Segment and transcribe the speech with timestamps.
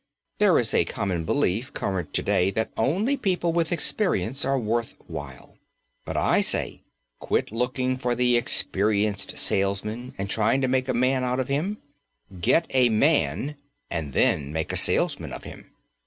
[0.39, 4.95] There is a common belief current to day that only people with experience are worth
[5.05, 5.57] while.
[6.05, 6.81] But I say:
[7.19, 11.77] Quit looking for the experienced salesmen and trying to make a man out of him;
[12.39, 13.57] get a man,
[13.91, 15.69] and then make a salesman of him.